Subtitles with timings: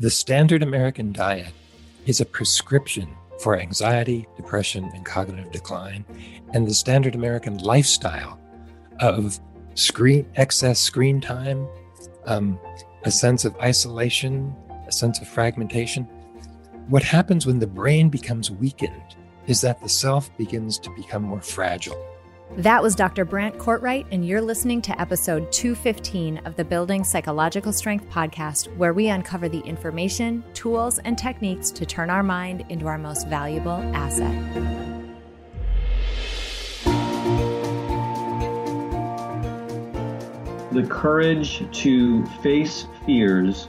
[0.00, 1.52] The standard American diet
[2.04, 6.04] is a prescription for anxiety, depression, and cognitive decline.
[6.52, 8.40] And the standard American lifestyle
[8.98, 9.38] of
[9.74, 11.68] screen excess screen time,
[12.26, 12.58] um,
[13.04, 14.52] a sense of isolation,
[14.88, 16.08] a sense of fragmentation.
[16.88, 19.14] What happens when the brain becomes weakened
[19.46, 22.04] is that the self begins to become more fragile.
[22.52, 23.24] That was Dr.
[23.24, 28.92] Brant Cortright, and you're listening to episode 215 of the Building Psychological Strength podcast, where
[28.92, 33.82] we uncover the information, tools, and techniques to turn our mind into our most valuable
[33.92, 34.30] asset.
[40.70, 43.68] The courage to face fears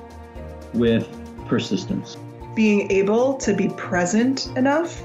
[0.74, 1.08] with
[1.48, 2.18] persistence.
[2.54, 5.02] Being able to be present enough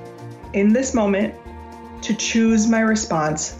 [0.52, 1.34] in this moment
[2.02, 3.59] to choose my response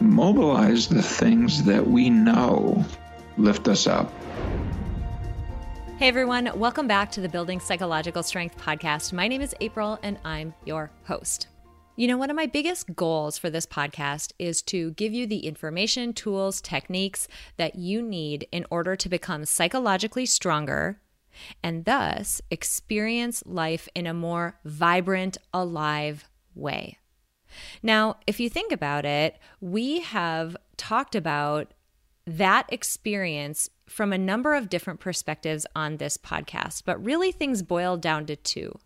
[0.00, 2.84] mobilize the things that we know
[3.38, 4.12] lift us up.
[5.98, 9.12] Hey everyone, welcome back to the Building Psychological Strength podcast.
[9.14, 11.48] My name is April and I'm your host.
[11.96, 15.46] You know, one of my biggest goals for this podcast is to give you the
[15.46, 21.00] information, tools, techniques that you need in order to become psychologically stronger
[21.62, 26.98] and thus experience life in a more vibrant, alive way.
[27.82, 31.72] Now, if you think about it, we have talked about
[32.26, 37.96] that experience from a number of different perspectives on this podcast, but really things boil
[37.96, 38.76] down to two.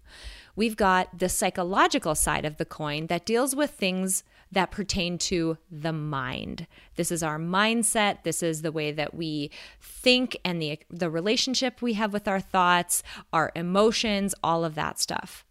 [0.56, 5.56] We've got the psychological side of the coin that deals with things that pertain to
[5.70, 6.66] the mind.
[6.96, 9.50] This is our mindset, this is the way that we
[9.80, 13.02] think and the the relationship we have with our thoughts,
[13.32, 15.46] our emotions, all of that stuff.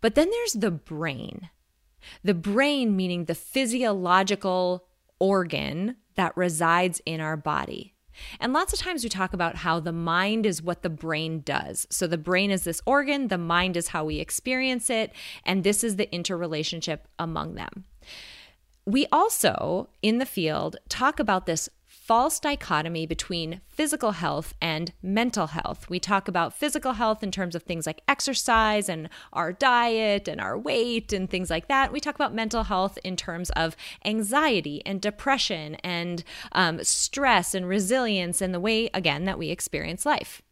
[0.00, 1.50] But then there's the brain.
[2.22, 4.84] The brain, meaning the physiological
[5.18, 7.94] organ that resides in our body.
[8.38, 11.86] And lots of times we talk about how the mind is what the brain does.
[11.90, 15.12] So the brain is this organ, the mind is how we experience it,
[15.44, 17.84] and this is the interrelationship among them.
[18.86, 21.68] We also, in the field, talk about this
[22.04, 25.88] false dichotomy between physical health and mental health.
[25.88, 30.38] We talk about physical health in terms of things like exercise and our diet and
[30.38, 31.92] our weight and things like that.
[31.92, 36.22] We talk about mental health in terms of anxiety and depression and
[36.52, 40.42] um, stress and resilience and the way, again, that we experience life.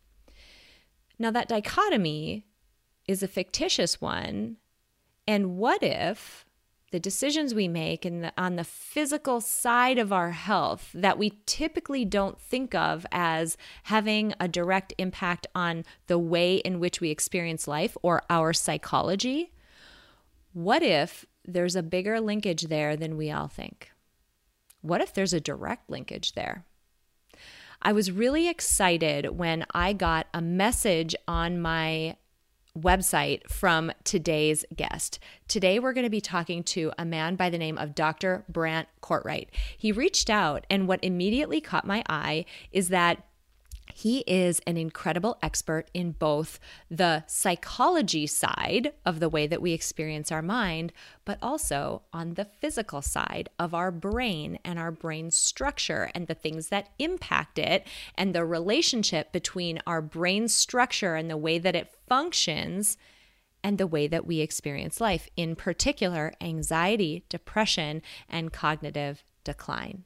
[1.19, 2.47] Now, that dichotomy
[3.07, 4.57] is a fictitious one.
[5.27, 6.42] And what if
[6.93, 12.05] the decisions we make and on the physical side of our health that we typically
[12.05, 17.67] don't think of as having a direct impact on the way in which we experience
[17.67, 19.53] life or our psychology,
[20.53, 23.91] what if there's a bigger linkage there than we all think?
[24.83, 26.67] What if there's a direct linkage there?
[27.81, 32.17] I was really excited when I got a message on my
[32.79, 35.19] website from today's guest.
[35.49, 38.45] Today, we're going to be talking to a man by the name of Dr.
[38.49, 39.49] Brant Cortright.
[39.77, 43.25] He reached out, and what immediately caught my eye is that
[43.95, 46.59] he is an incredible expert in both
[46.91, 50.93] the psychology side of the way that we experience our mind,
[51.25, 56.35] but also on the physical side of our brain and our brain structure and the
[56.35, 57.87] things that impact it,
[58.17, 62.97] and the relationship between our brain structure and the way that it functions
[63.65, 70.05] and the way that we experience life, in particular, anxiety, depression, and cognitive decline.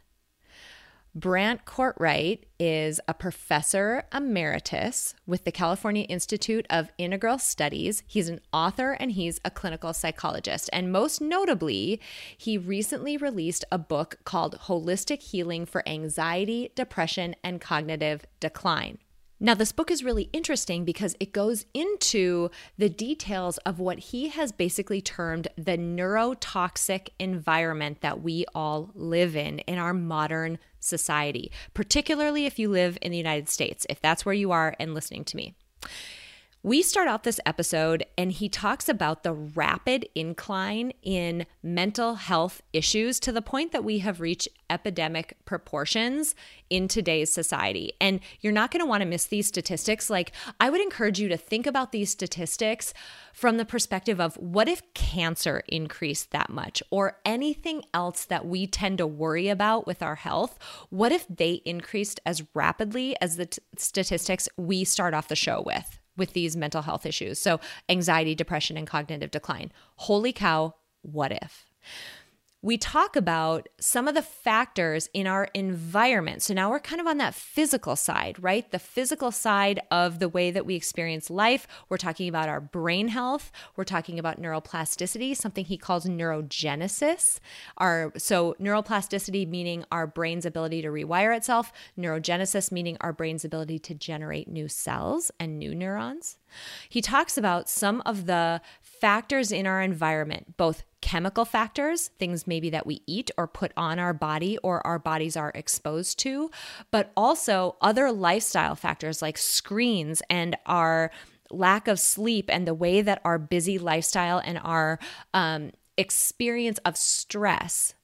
[1.16, 8.02] Brant Cortright is a professor emeritus with the California Institute of Integral Studies.
[8.06, 10.68] He's an author and he's a clinical psychologist.
[10.74, 12.02] And most notably,
[12.36, 18.98] he recently released a book called Holistic Healing for Anxiety, Depression, and Cognitive Decline.
[19.38, 24.28] Now, this book is really interesting because it goes into the details of what he
[24.28, 31.52] has basically termed the neurotoxic environment that we all live in in our modern society,
[31.74, 35.24] particularly if you live in the United States, if that's where you are and listening
[35.24, 35.54] to me.
[36.66, 42.60] We start off this episode, and he talks about the rapid incline in mental health
[42.72, 46.34] issues to the point that we have reached epidemic proportions
[46.68, 47.92] in today's society.
[48.00, 50.10] And you're not going to want to miss these statistics.
[50.10, 52.92] Like, I would encourage you to think about these statistics
[53.32, 58.66] from the perspective of what if cancer increased that much or anything else that we
[58.66, 60.58] tend to worry about with our health?
[60.90, 65.62] What if they increased as rapidly as the t- statistics we start off the show
[65.64, 66.00] with?
[66.16, 67.38] With these mental health issues.
[67.38, 69.72] So, anxiety, depression, and cognitive decline.
[69.96, 71.66] Holy cow, what if?
[72.62, 76.42] We talk about some of the factors in our environment.
[76.42, 78.68] So now we're kind of on that physical side, right?
[78.70, 81.68] The physical side of the way that we experience life.
[81.88, 83.52] We're talking about our brain health.
[83.76, 87.38] We're talking about neuroplasticity, something he calls neurogenesis.
[87.76, 93.78] Our so neuroplasticity meaning our brain's ability to rewire itself, neurogenesis meaning our brain's ability
[93.80, 96.38] to generate new cells and new neurons.
[96.88, 102.68] He talks about some of the factors in our environment, both chemical factors, things maybe
[102.68, 106.50] that we eat or put on our body or our bodies are exposed to,
[106.90, 111.12] but also other lifestyle factors like screens and our
[111.48, 114.98] lack of sleep and the way that our busy lifestyle and our
[115.32, 117.94] um, experience of stress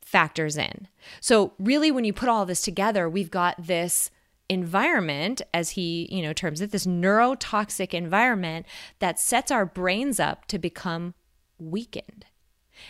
[0.00, 0.86] factors in.
[1.20, 4.12] So, really, when you put all this together, we've got this
[4.48, 8.64] environment as he you know terms it this neurotoxic environment
[9.00, 11.14] that sets our brains up to become
[11.58, 12.24] weakened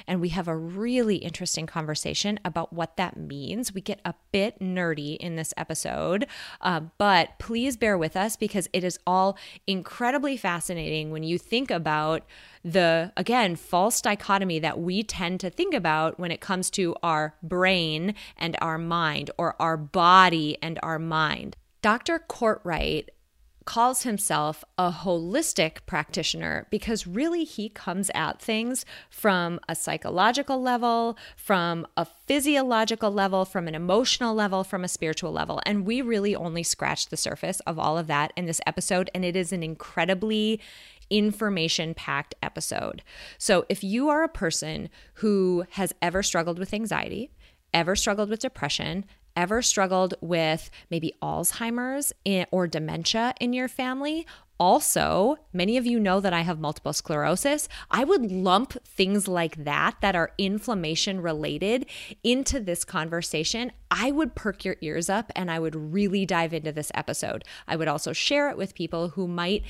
[0.07, 3.73] and we have a really interesting conversation about what that means.
[3.73, 6.27] We get a bit nerdy in this episode,
[6.61, 9.37] uh, but please bear with us because it is all
[9.67, 12.25] incredibly fascinating when you think about
[12.65, 17.35] the, again, false dichotomy that we tend to think about when it comes to our
[17.43, 21.57] brain and our mind or our body and our mind.
[21.83, 22.19] Dr.
[22.29, 23.11] Cortright
[23.67, 31.19] calls himself a holistic practitioner because really he comes at things from a psychological level,
[31.37, 35.61] from a physiological level, from an emotional level, from a spiritual level.
[35.67, 39.11] And we really only scratched the surface of all of that in this episode.
[39.15, 40.61] And it is an incredibly
[41.11, 43.03] information packed episode.
[43.37, 47.31] So if you are a person who has ever struggled with anxiety,
[47.75, 49.05] ever struggled with depression,
[49.37, 52.13] ever struggled with maybe Alzheimer's
[52.51, 54.27] or dementia in your family,
[54.59, 57.69] also, many of you know that I have multiple sclerosis.
[57.91, 61.85] I would lump things like that, that are inflammation related,
[62.25, 63.73] into this conversation.
[63.91, 67.45] I would perk your ears up and I would really dive into this episode.
[67.69, 69.63] I would also share it with people who might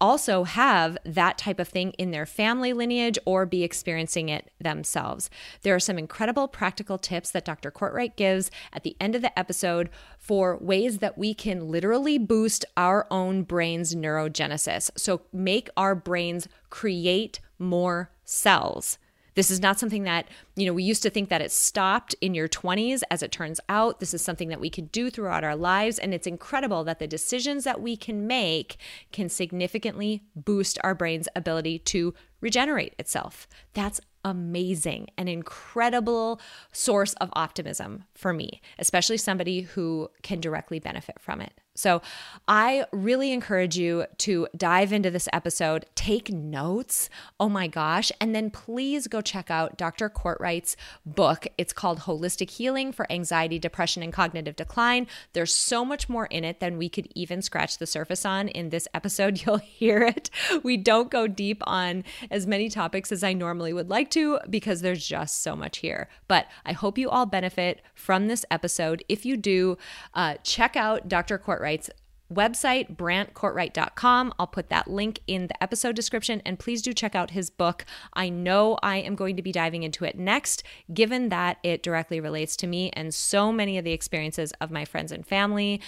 [0.00, 5.30] also have that type of thing in their family lineage or be experiencing it themselves.
[5.62, 7.70] There are some incredible practical tips that Dr.
[7.70, 12.64] Cortright gives at the end of the episode for ways that we can literally boost
[12.76, 14.90] our own brain's neurogenesis.
[14.96, 18.98] So, make our brains create more cells.
[19.34, 20.26] This is not something that,
[20.56, 23.02] you know, we used to think that it stopped in your 20s.
[23.10, 25.98] As it turns out, this is something that we can do throughout our lives.
[25.98, 28.76] And it's incredible that the decisions that we can make
[29.12, 33.48] can significantly boost our brain's ability to regenerate itself.
[33.72, 36.40] That's amazing, an incredible
[36.72, 41.52] source of optimism for me, especially somebody who can directly benefit from it.
[41.74, 42.02] So,
[42.46, 47.08] I really encourage you to dive into this episode, take notes.
[47.40, 48.12] Oh my gosh.
[48.20, 50.10] And then please go check out Dr.
[50.10, 50.76] Cortright's
[51.06, 51.46] book.
[51.56, 55.06] It's called Holistic Healing for Anxiety, Depression, and Cognitive Decline.
[55.32, 58.68] There's so much more in it than we could even scratch the surface on in
[58.68, 59.42] this episode.
[59.44, 60.30] You'll hear it.
[60.62, 64.82] We don't go deep on as many topics as I normally would like to because
[64.82, 66.08] there's just so much here.
[66.28, 69.02] But I hope you all benefit from this episode.
[69.08, 69.78] If you do,
[70.12, 71.38] uh, check out Dr.
[71.64, 71.90] Cortright's
[72.32, 74.34] website, brantcortright.com.
[74.38, 76.42] I'll put that link in the episode description.
[76.44, 77.84] And please do check out his book.
[78.12, 82.20] I know I am going to be diving into it next, given that it directly
[82.20, 85.80] relates to me and so many of the experiences of my friends and family.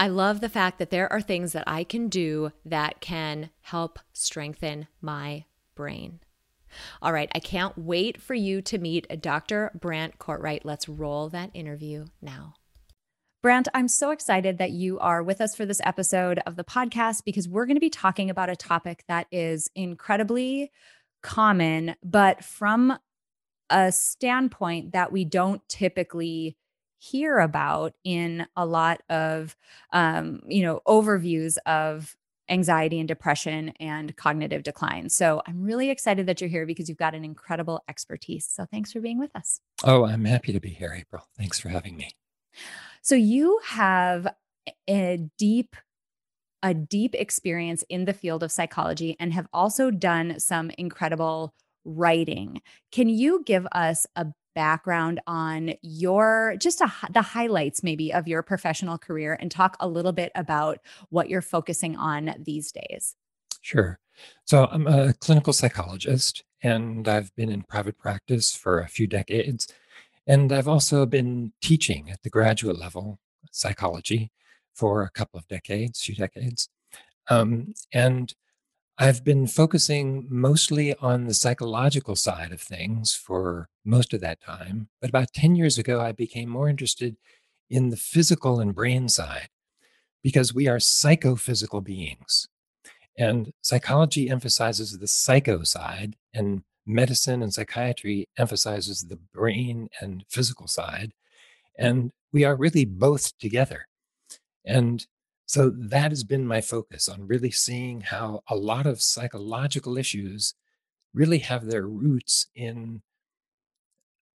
[0.00, 3.98] I love the fact that there are things that I can do that can help
[4.12, 6.20] strengthen my brain.
[7.00, 9.70] All right, I can't wait for you to meet Dr.
[9.78, 10.62] Brant Cortright.
[10.64, 12.54] Let's roll that interview now.
[13.42, 17.24] Brant, I'm so excited that you are with us for this episode of the podcast
[17.24, 20.70] because we're going to be talking about a topic that is incredibly
[21.24, 22.96] common, but from
[23.68, 26.56] a standpoint that we don't typically
[26.98, 29.56] hear about in a lot of
[29.92, 32.16] um, you know overviews of
[32.48, 35.08] anxiety and depression and cognitive decline.
[35.08, 38.46] So I'm really excited that you're here because you've got an incredible expertise.
[38.46, 39.60] So thanks for being with us.
[39.82, 41.26] Oh, I'm happy to be here, April.
[41.36, 42.12] Thanks for having me.
[43.02, 44.28] So you have
[44.88, 45.76] a deep
[46.64, 51.52] a deep experience in the field of psychology and have also done some incredible
[51.84, 52.62] writing.
[52.92, 58.42] Can you give us a background on your just a, the highlights maybe of your
[58.42, 60.78] professional career and talk a little bit about
[61.08, 63.16] what you're focusing on these days?
[63.60, 63.98] Sure.
[64.44, 69.66] So I'm a clinical psychologist and I've been in private practice for a few decades.
[70.26, 73.18] And I've also been teaching at the graduate level
[73.50, 74.30] psychology
[74.74, 76.68] for a couple of decades, few decades.
[77.28, 78.32] Um, and
[78.98, 84.88] I've been focusing mostly on the psychological side of things for most of that time.
[85.00, 87.16] But about 10 years ago, I became more interested
[87.70, 89.48] in the physical and brain side
[90.22, 92.48] because we are psychophysical beings.
[93.18, 100.66] And psychology emphasizes the psycho side, and medicine and psychiatry emphasizes the brain and physical
[100.66, 101.12] side.
[101.78, 103.86] And we are really both together.
[104.64, 105.06] And
[105.46, 110.54] so that has been my focus on really seeing how a lot of psychological issues
[111.14, 113.02] really have their roots in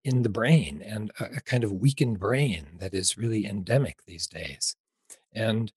[0.05, 4.77] in the brain and a, kind of weakened brain that is really endemic these days.
[5.33, 5.73] And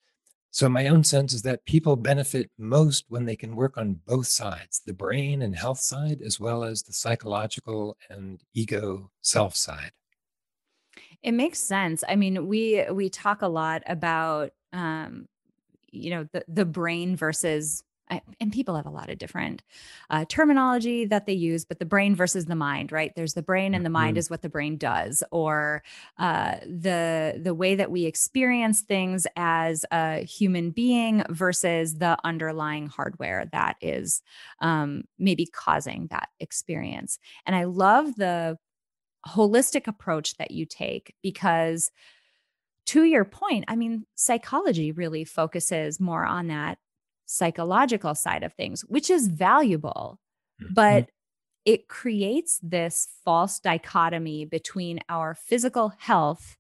[0.52, 4.28] so my own sense is that people benefit most when they can work on both
[4.28, 9.92] sides, the brain and health side, as well as the psychological and ego self side.
[11.22, 12.04] It makes sense.
[12.08, 15.28] I mean, we we talk a lot about um,
[15.92, 17.84] you know the the brain versus
[18.40, 19.62] and people have a lot of different
[20.10, 23.12] uh, terminology that they use, but the brain versus the mind, right?
[23.16, 24.20] There's the brain, and the mind mm-hmm.
[24.20, 25.84] is what the brain does, or
[26.18, 32.88] uh, the the way that we experience things as a human being versus the underlying
[32.88, 34.22] hardware that is
[34.62, 37.20] um, maybe causing that experience.
[37.46, 38.58] And I love the
[39.28, 41.92] holistic approach that you take because
[42.86, 46.80] to your point, I mean, psychology really focuses more on that
[47.30, 50.20] psychological side of things, which is valuable,
[50.62, 50.74] mm-hmm.
[50.74, 51.10] but
[51.64, 56.58] it creates this false dichotomy between our physical health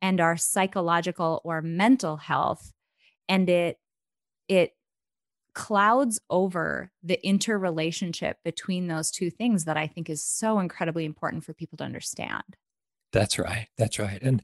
[0.00, 2.72] and our psychological or mental health
[3.28, 3.78] and it
[4.46, 4.72] it
[5.54, 11.44] clouds over the interrelationship between those two things that I think is so incredibly important
[11.44, 12.44] for people to understand.
[13.12, 13.66] That's right.
[13.76, 14.18] That's right.
[14.22, 14.42] And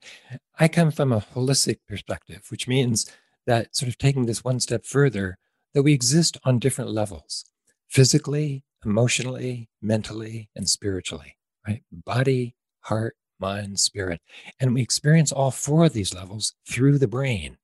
[0.59, 3.11] I come from a holistic perspective, which means
[3.47, 5.39] that sort of taking this one step further,
[5.75, 7.45] that we exist on different levels
[7.89, 11.83] physically, emotionally, mentally, and spiritually, right?
[11.93, 14.21] Body, heart, mind, spirit.
[14.61, 17.59] And we experience all four of these levels through the brain,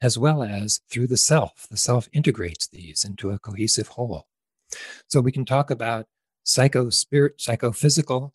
[0.00, 1.66] as well as through the self.
[1.70, 4.26] The self integrates these into a cohesive whole.
[5.08, 6.06] So we can talk about
[6.42, 8.32] psycho spirit, psychophysical.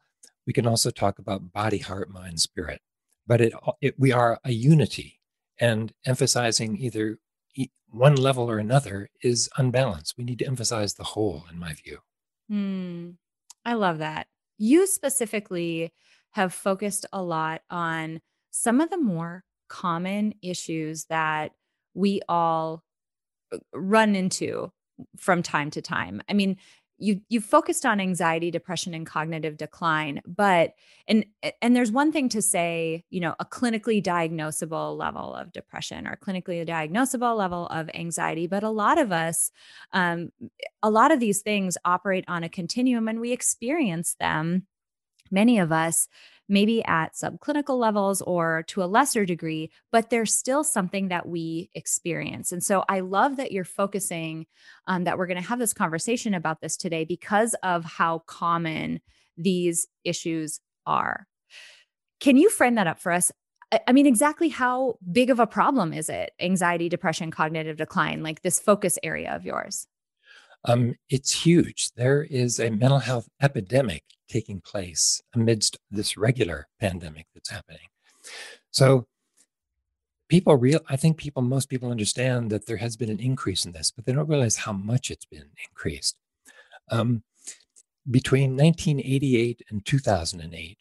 [0.47, 2.81] We can also talk about body, heart, mind, spirit.
[3.27, 5.19] But it, it we are a unity,
[5.59, 7.19] and emphasizing either
[7.91, 10.15] one level or another is unbalanced.
[10.17, 11.99] We need to emphasize the whole, in my view.
[12.51, 13.15] Mm,
[13.65, 14.27] I love that.
[14.57, 15.93] You specifically
[16.31, 21.51] have focused a lot on some of the more common issues that
[21.93, 22.83] we all
[23.51, 24.71] uh, run into
[25.17, 26.21] from time to time.
[26.29, 26.57] I mean,
[26.99, 30.75] you you focused on anxiety depression and cognitive decline but
[31.07, 31.25] and
[31.61, 36.17] and there's one thing to say you know a clinically diagnosable level of depression or
[36.17, 39.51] clinically diagnosable level of anxiety but a lot of us
[39.93, 40.31] um,
[40.83, 44.67] a lot of these things operate on a continuum and we experience them
[45.31, 46.07] many of us
[46.49, 51.69] maybe at subclinical levels or to a lesser degree, but there's still something that we
[51.75, 52.51] experience.
[52.51, 54.47] And so I love that you're focusing
[54.87, 58.99] um, that we're going to have this conversation about this today because of how common
[59.37, 61.27] these issues are.
[62.19, 63.31] Can you frame that up for us?
[63.87, 66.31] I mean, exactly how big of a problem is it?
[66.39, 69.87] Anxiety, depression, cognitive decline, like this focus area of yours?
[70.65, 71.91] Um, it's huge.
[71.95, 77.87] There is a mental health epidemic taking place amidst this regular pandemic that's happening.
[78.71, 79.07] So
[80.29, 83.73] people real I think people most people understand that there has been an increase in
[83.73, 86.15] this, but they don't realize how much it's been increased.
[86.89, 87.23] Um,
[88.09, 90.77] between 1988 and 2008,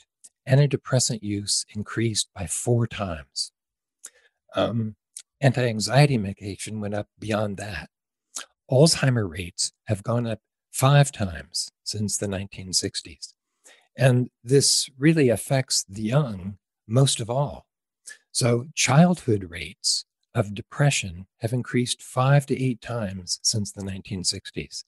[0.49, 3.53] antidepressant use increased by four times.
[4.55, 4.97] Um,
[5.41, 7.91] anti-anxiety medication went up beyond that.
[8.71, 10.41] Alzheimer rates have gone up
[10.71, 13.35] five times since the 1960s.
[13.99, 17.67] And this really affects the young most of all.
[18.31, 24.85] So, childhood rates of depression have increased five to eight times since the 1960s.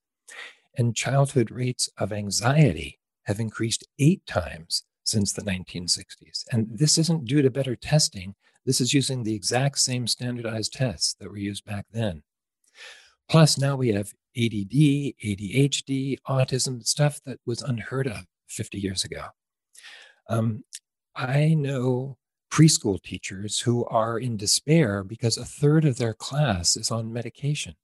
[0.79, 6.45] And childhood rates of anxiety have increased eight times since the 1960s.
[6.52, 8.37] And this isn't due to better testing.
[8.64, 12.23] This is using the exact same standardized tests that were used back then.
[13.29, 19.26] Plus, now we have ADD, ADHD, autism, stuff that was unheard of 50 years ago.
[20.28, 20.64] Um,
[21.16, 22.19] I know
[22.50, 27.75] preschool teachers who are in despair because a third of their class is on medication.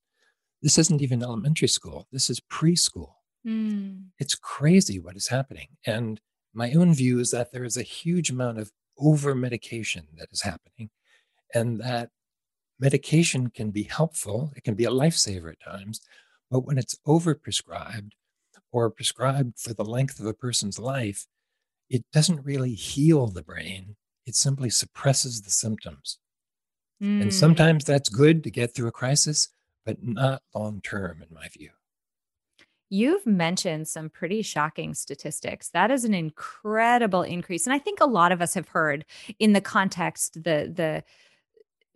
[0.63, 3.13] This isn't even elementary school, this is preschool.
[3.47, 4.07] Mm.
[4.19, 5.69] It's crazy what is happening.
[5.87, 6.21] And
[6.53, 10.43] my own view is that there is a huge amount of over medication that is
[10.43, 10.91] happening,
[11.55, 12.11] and that
[12.81, 14.53] medication can be helpful.
[14.57, 16.01] It can be a lifesaver at times,
[16.51, 18.13] but when it's overprescribed
[18.77, 21.27] or prescribed for the length of a person's life,
[21.89, 23.97] it doesn't really heal the brain.
[24.27, 26.19] It simply suppresses the symptoms.
[27.03, 27.23] Mm.
[27.23, 29.49] And sometimes that's good to get through a crisis,
[29.87, 31.71] but not long term, in my view.
[32.91, 35.71] You've mentioned some pretty shocking statistics.
[35.71, 37.67] That is an incredible increase.
[37.67, 39.07] And I think a lot of us have heard
[39.39, 41.03] in the context, the the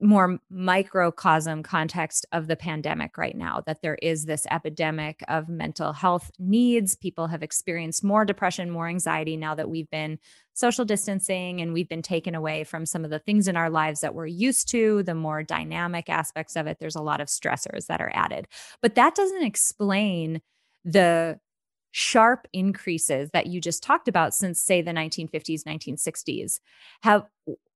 [0.00, 5.92] more microcosm context of the pandemic right now that there is this epidemic of mental
[5.92, 6.96] health needs.
[6.96, 10.18] People have experienced more depression, more anxiety now that we've been
[10.54, 14.00] social distancing and we've been taken away from some of the things in our lives
[14.00, 16.78] that we're used to, the more dynamic aspects of it.
[16.80, 18.48] There's a lot of stressors that are added.
[18.80, 20.40] But that doesn't explain
[20.84, 21.38] the
[21.92, 26.60] sharp increases that you just talked about since say the 1950s 1960s
[27.02, 27.26] have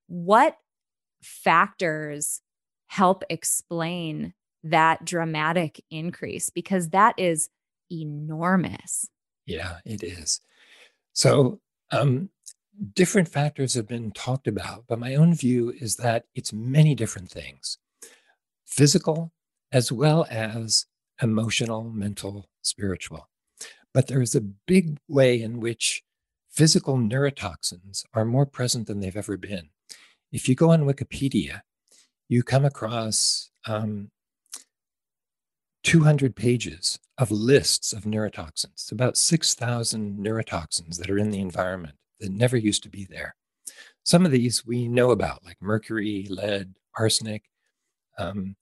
[0.07, 0.57] what
[1.25, 2.41] factors
[2.87, 7.49] help explain that dramatic increase because that is
[7.91, 9.07] enormous.
[9.45, 10.41] Yeah, it is.
[11.13, 11.59] So,
[11.91, 12.29] um,
[12.93, 17.29] different factors have been talked about, but my own view is that it's many different
[17.29, 17.77] things
[18.65, 19.31] physical
[19.71, 20.85] as well as
[21.21, 23.29] emotional, mental, spiritual.
[23.93, 26.03] But there is a big way in which
[26.49, 29.69] physical neurotoxins are more present than they've ever been
[30.31, 31.61] if you go on Wikipedia,
[32.27, 34.09] you come across um,
[35.83, 42.31] 200 pages of lists of neurotoxins, about 6,000 neurotoxins that are in the environment that
[42.31, 43.35] never used to be there.
[44.03, 47.43] Some of these we know about, like mercury, lead, arsenic.
[48.17, 48.55] Um,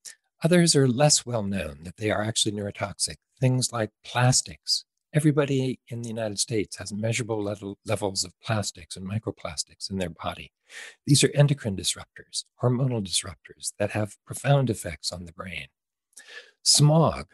[0.44, 3.16] others are less well known that they are actually neurotoxic.
[3.40, 4.86] Things like plastics.
[5.16, 10.10] Everybody in the United States has measurable level, levels of plastics and microplastics in their
[10.10, 10.52] body.
[11.06, 15.68] These are endocrine disruptors, hormonal disruptors that have profound effects on the brain.
[16.64, 17.28] Smog.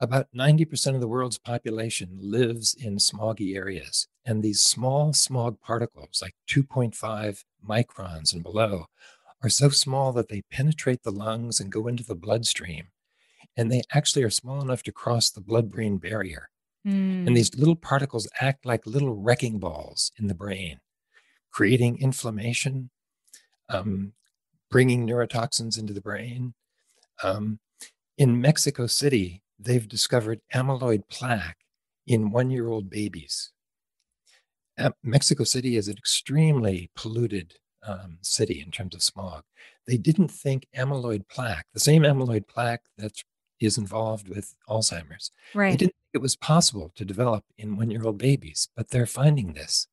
[0.00, 4.08] About 90% of the world's population lives in smoggy areas.
[4.26, 8.86] And these small smog particles, like 2.5 microns and below,
[9.40, 12.88] are so small that they penetrate the lungs and go into the bloodstream.
[13.56, 16.48] And they actually are small enough to cross the blood brain barrier.
[16.86, 17.26] Mm.
[17.26, 20.80] And these little particles act like little wrecking balls in the brain
[21.54, 22.90] creating inflammation,
[23.68, 24.12] um,
[24.72, 26.52] bringing neurotoxins into the brain.
[27.22, 27.60] Um,
[28.18, 31.58] in Mexico City, they've discovered amyloid plaque
[32.08, 33.52] in one year old babies.
[35.04, 37.54] Mexico City is an extremely polluted
[37.86, 39.44] um, city in terms of smog.
[39.86, 43.22] They didn't think amyloid plaque, the same amyloid plaque that
[43.64, 45.70] is involved with Alzheimer's, right.
[45.70, 49.06] they didn't think it was possible to develop in one year old babies, but they're
[49.06, 49.86] finding this.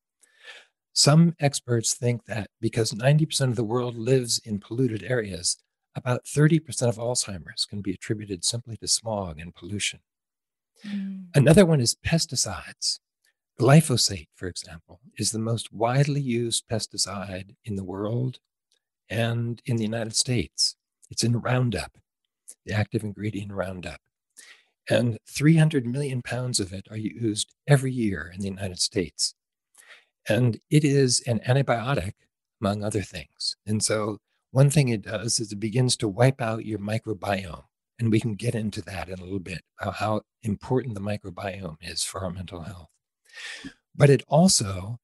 [0.94, 5.56] Some experts think that because 90% of the world lives in polluted areas,
[5.94, 10.00] about 30% of Alzheimer's can be attributed simply to smog and pollution.
[10.86, 11.26] Mm.
[11.34, 12.98] Another one is pesticides.
[13.60, 18.38] Glyphosate, for example, is the most widely used pesticide in the world
[19.08, 20.76] and in the United States.
[21.10, 21.98] It's in Roundup,
[22.64, 24.00] the active ingredient Roundup.
[24.88, 29.34] And 300 million pounds of it are used every year in the United States.
[30.28, 32.12] And it is an antibiotic,
[32.60, 33.56] among other things.
[33.66, 34.18] And so,
[34.50, 37.64] one thing it does is it begins to wipe out your microbiome.
[37.98, 41.76] And we can get into that in a little bit about how important the microbiome
[41.80, 42.88] is for our mental health.
[43.94, 44.98] But it also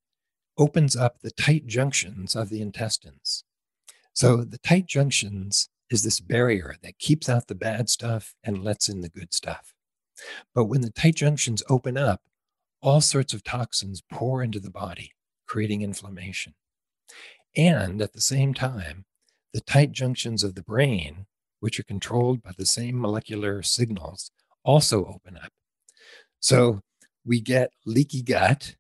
[0.59, 3.45] opens up the tight junctions of the intestines.
[4.13, 8.89] So, the tight junctions is this barrier that keeps out the bad stuff and lets
[8.89, 9.75] in the good stuff.
[10.55, 12.23] But when the tight junctions open up,
[12.83, 15.13] all sorts of toxins pour into the body,
[15.47, 16.55] creating inflammation.
[17.57, 19.05] And at the same time,
[19.53, 21.27] the tight junctions of the brain,
[21.61, 24.31] which are controlled by the same molecular signals,
[24.65, 25.51] also open up.
[26.41, 26.83] So
[27.25, 28.77] we get leaky gut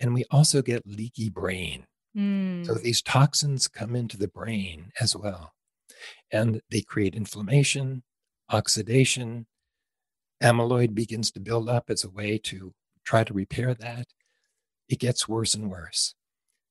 [0.00, 1.86] and we also get leaky brain.
[2.16, 2.66] Mm.
[2.66, 5.52] So these toxins come into the brain as well.
[6.30, 8.02] And they create inflammation,
[8.50, 9.46] oxidation.
[10.42, 12.72] Amyloid begins to build up as a way to
[13.04, 14.06] try to repair that,
[14.88, 16.14] it gets worse and worse.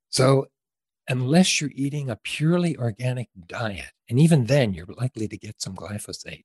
[0.09, 0.47] So
[1.07, 5.75] unless you're eating a purely organic diet, and even then you're likely to get some
[5.75, 6.43] glyphosate.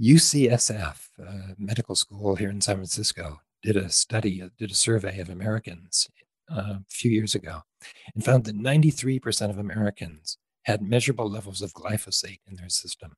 [0.00, 5.20] UCSF, uh, medical school here in San Francisco, did a study, uh, did a survey
[5.20, 6.08] of Americans
[6.50, 7.62] uh, a few years ago,
[8.14, 13.14] and found that 93% of Americans had measurable levels of glyphosate in their system.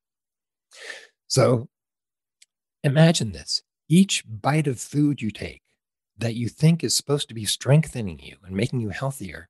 [1.26, 1.68] So
[2.82, 5.62] imagine this each bite of food you take
[6.18, 9.48] that you think is supposed to be strengthening you and making you healthier,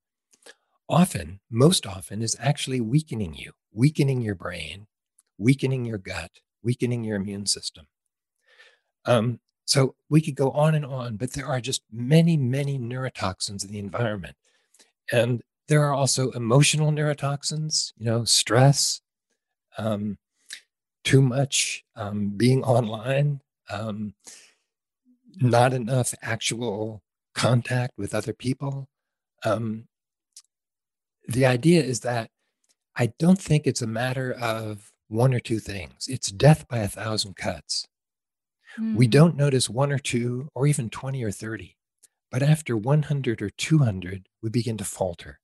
[0.88, 4.86] often, most often, is actually weakening you, weakening your brain,
[5.38, 6.30] weakening your gut,
[6.62, 7.86] weakening your immune system.
[9.04, 13.64] Um, so we could go on and on, but there are just many, many neurotoxins
[13.64, 14.36] in the environment.
[15.12, 19.00] And there are also emotional neurotoxins, you know, stress,
[19.78, 20.18] um,
[21.04, 24.14] too much um, being online, um,
[25.36, 27.02] not enough actual
[27.34, 28.88] contact with other people.
[29.44, 29.86] Um,
[31.28, 32.30] the idea is that
[32.96, 36.06] I don't think it's a matter of one or two things.
[36.08, 37.86] It's death by a thousand cuts.
[38.78, 38.96] Mm.
[38.96, 39.10] We hmm.
[39.10, 41.76] don't notice one or two, or even 20 or 30.
[42.30, 45.40] But after 100 or 200, we begin to falter.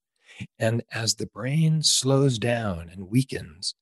[0.59, 3.75] And as the brain slows down and weakens,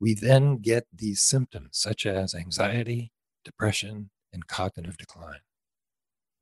[0.00, 3.12] we then get these symptoms such as anxiety,
[3.44, 5.40] depression, and cognitive decline.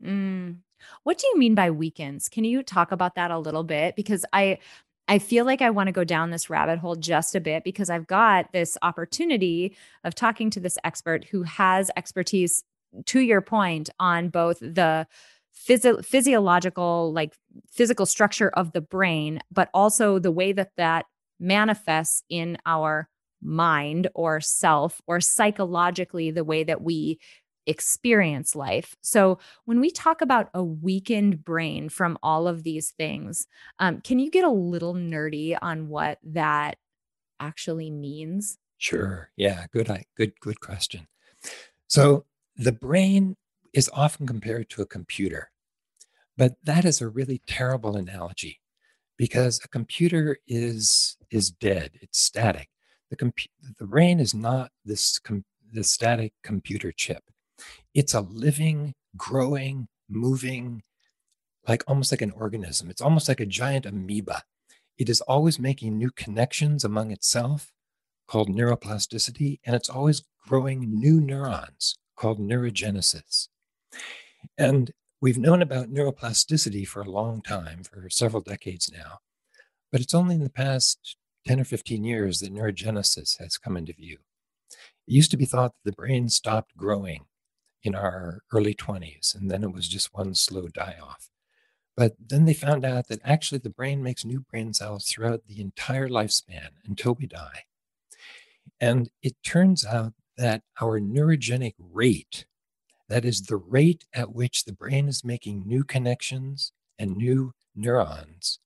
[0.05, 0.59] Mm.
[1.05, 2.29] What do you mean by weekends?
[2.29, 3.97] Can you talk about that a little bit?
[3.97, 4.59] Because I
[5.09, 7.91] I feel like I want to go down this rabbit hole just a bit because
[7.91, 12.65] I've got this opportunity of talking to this expert who has expertise
[13.07, 15.07] to your point on both the
[15.57, 17.35] physio- physiological like
[17.71, 21.07] physical structure of the brain but also the way that that
[21.41, 23.09] manifests in our
[23.43, 27.19] mind or self or psychologically the way that we
[27.67, 28.97] experience life.
[29.03, 33.47] So, when we talk about a weakened brain from all of these things,
[33.79, 36.77] um, can you get a little nerdy on what that
[37.41, 38.59] actually means?
[38.79, 39.31] Sure.
[39.37, 39.67] Yeah.
[39.73, 39.91] Good.
[39.91, 40.39] I good.
[40.41, 41.09] Good question.
[41.89, 42.25] So,
[42.57, 43.37] the brain
[43.77, 45.51] is often compared to a computer,
[46.39, 48.59] but that is a really terrible analogy
[49.19, 51.91] because a computer is is dead.
[52.01, 52.71] It's static.
[53.11, 57.23] The compu- the brain is not this com- this static computer chip.
[57.93, 60.83] It's a living, growing, moving,
[61.69, 62.89] like almost like an organism.
[62.89, 64.43] It's almost like a giant amoeba.
[64.97, 67.73] It is always making new connections among itself
[68.27, 73.49] called neuroplasticity, and it's always growing new neurons called neurogenesis.
[74.59, 79.19] And we've known about neuroplasticity for a long time, for several decades now,
[79.91, 83.93] but it's only in the past 10 or 15 years that neurogenesis has come into
[83.93, 84.19] view.
[84.71, 87.27] It used to be thought that the brain stopped growing
[87.83, 91.31] in our early 20s, and then it was just one slow die off.
[91.97, 95.61] But then they found out that actually the brain makes new brain cells throughout the
[95.61, 97.65] entire lifespan until we die.
[98.81, 102.45] And it turns out that our neurogenic rate,
[103.09, 108.59] that is the rate at which the brain is making new connections and new neurons,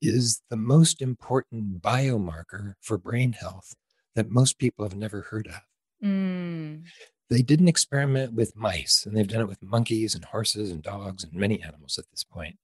[0.00, 3.74] is the most important biomarker for brain health
[4.14, 5.60] that most people have never heard of.
[6.04, 6.84] Mm
[7.30, 11.24] they didn't experiment with mice, and they've done it with monkeys and horses and dogs
[11.24, 12.56] and many animals at this point,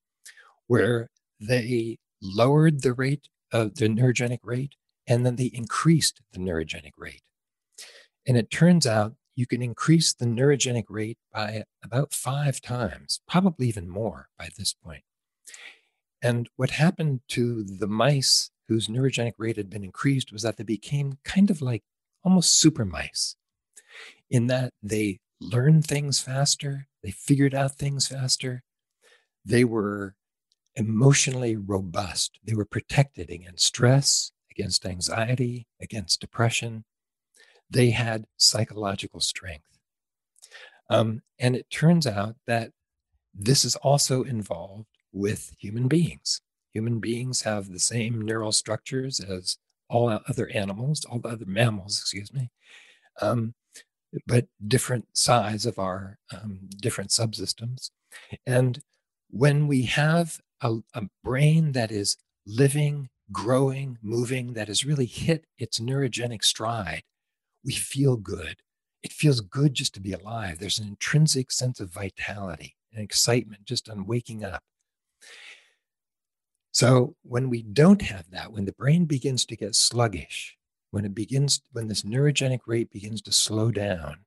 [0.67, 4.75] where they lowered the rate of the neurogenic rate
[5.07, 7.21] and then they increased the neurogenic rate.
[8.27, 13.69] And it turns out you can increase the neurogenic rate by about five times, probably
[13.69, 15.03] even more by this point.
[16.23, 20.65] And what happened to the mice whose neurogenic rate had been increased was that they
[20.65, 21.83] became kind of like
[22.23, 23.37] almost super mice
[24.31, 28.63] in that they learned things faster, they figured out things faster,
[29.45, 30.15] they were
[30.77, 36.85] emotionally robust, they were protected against stress, against anxiety, against depression.
[37.71, 39.65] They had psychological strength.
[40.91, 42.71] Um, and it turns out that
[43.35, 46.41] this is also involved with human beings.
[46.73, 51.99] Human beings have the same neural structures as all other animals, all the other mammals,
[51.99, 52.51] excuse me.
[53.21, 53.55] Um,
[54.27, 57.91] but different size of our um, different subsystems.
[58.47, 58.81] And
[59.31, 65.47] when we have a, a brain that is living, growing, moving, that has really hit
[65.59, 67.03] its neurogenic stride,
[67.65, 68.57] we feel good.
[69.03, 70.59] It feels good just to be alive.
[70.59, 74.63] There's an intrinsic sense of vitality and excitement just on waking up.
[76.73, 80.57] So when we don't have that, when the brain begins to get sluggish,
[80.91, 84.25] when it begins, when this neurogenic rate begins to slow down,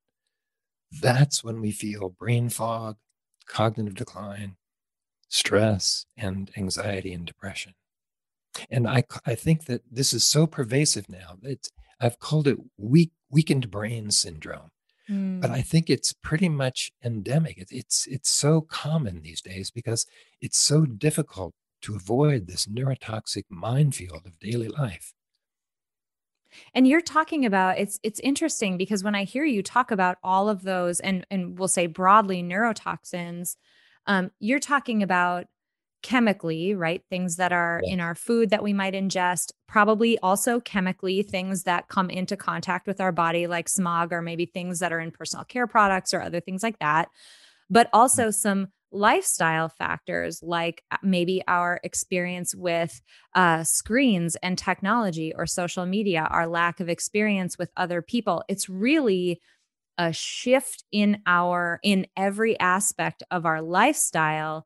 [1.02, 2.98] that's when we feel brain fog,
[3.48, 4.56] cognitive decline,
[5.28, 7.74] stress, and anxiety and depression.
[8.70, 11.38] And I, I think that this is so pervasive now.
[11.44, 14.70] It's, I've called it weak, weakened brain syndrome.
[15.10, 15.42] Mm.
[15.42, 17.58] But I think it's pretty much endemic.
[17.58, 20.06] It, it's it's so common these days because
[20.42, 25.14] it's so difficult to avoid this neurotoxic minefield of daily life.
[26.74, 30.50] And you're talking about it's it's interesting because when I hear you talk about all
[30.50, 33.56] of those and and we'll say broadly neurotoxins,
[34.08, 35.48] um, you're talking about
[36.04, 37.02] chemically, right?
[37.10, 41.88] Things that are in our food that we might ingest, probably also chemically, things that
[41.88, 45.46] come into contact with our body, like smog, or maybe things that are in personal
[45.46, 47.10] care products or other things like that.
[47.70, 48.34] But also mm.
[48.34, 53.02] some lifestyle factors like uh, maybe our experience with
[53.36, 58.44] uh, screens and technology or social media, our lack of experience with other people.
[58.48, 59.42] It's really
[59.98, 64.66] a shift in our in every aspect of our lifestyle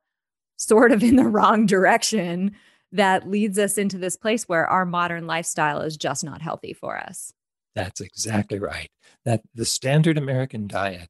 [0.61, 2.51] sort of in the wrong direction
[2.91, 6.97] that leads us into this place where our modern lifestyle is just not healthy for
[6.97, 7.33] us.
[7.73, 8.89] That's exactly right.
[9.25, 11.09] That the standard American diet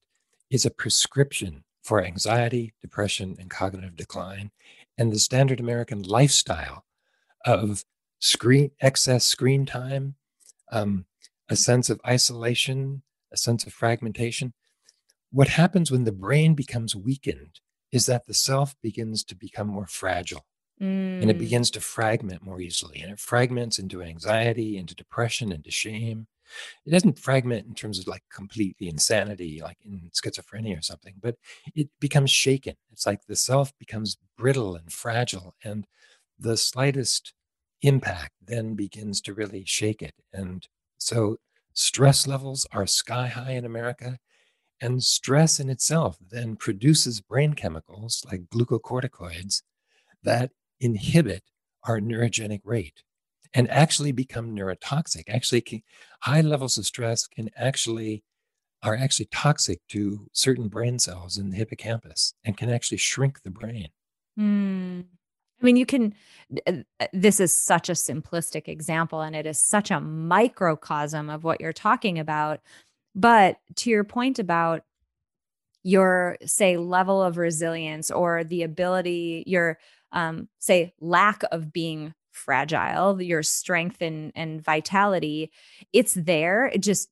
[0.50, 4.52] is a prescription for anxiety, depression, and cognitive decline.
[4.98, 6.86] And the standard American lifestyle
[7.46, 7.84] of
[8.20, 10.16] screen excess screen time,
[10.72, 11.06] um,
[11.50, 13.02] a sense of isolation,
[13.34, 14.54] a sense of fragmentation.
[15.32, 17.60] What happens when the brain becomes weakened
[17.91, 20.45] is that the self begins to become more fragile
[20.82, 21.21] mm.
[21.21, 21.39] and it mm.
[21.39, 23.01] begins to fragment more easily.
[23.01, 26.27] And it fragments into anxiety, into depression, into shame.
[26.86, 31.36] It doesn't fragment in terms of like completely insanity, like in schizophrenia or something, but
[31.75, 32.75] it becomes shaken.
[32.91, 35.86] It's like the self becomes brittle and fragile, and
[36.38, 37.34] the slightest
[37.82, 40.15] impact then begins to really shake it.
[40.34, 41.38] And so
[41.73, 44.19] stress levels are sky high in America.
[44.82, 49.62] And stress in itself then produces brain chemicals like glucocorticoids
[50.24, 51.44] that inhibit
[51.84, 53.04] our neurogenic rate
[53.54, 55.24] and actually become neurotoxic.
[55.28, 55.84] Actually,
[56.22, 58.24] high levels of stress can actually
[58.84, 63.52] are actually toxic to certain brain cells in the hippocampus and can actually shrink the
[63.52, 63.89] brain.
[64.39, 65.06] Mm.
[65.62, 66.15] I mean, you can,
[66.65, 66.78] uh,
[67.13, 71.74] this is such a simplistic example and it is such a microcosm of what you're
[71.74, 72.62] talking about.
[73.15, 74.84] But to your point about
[75.84, 79.80] your, say, level of resilience or the ability, your,
[80.12, 85.52] um, say, lack of being fragile, your strength and, and vitality,
[85.91, 86.67] it's there.
[86.67, 87.10] It just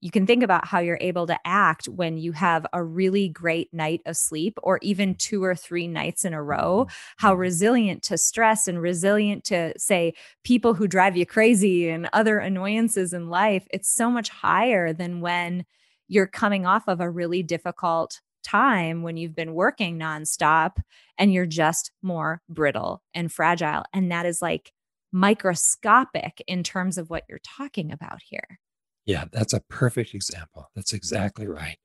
[0.00, 3.72] you can think about how you're able to act when you have a really great
[3.72, 7.40] night of sleep or even two or three nights in a row how mm-hmm.
[7.40, 10.12] resilient to stress and resilient to say
[10.44, 15.20] people who drive you crazy and other annoyances in life it's so much higher than
[15.20, 15.64] when
[16.08, 20.76] you're coming off of a really difficult time when you've been working nonstop
[21.18, 23.82] and you're just more brittle and fragile.
[23.92, 24.72] And that is like
[25.12, 28.60] microscopic in terms of what you're talking about here.
[29.06, 30.70] Yeah, that's a perfect example.
[30.74, 31.78] That's exactly right.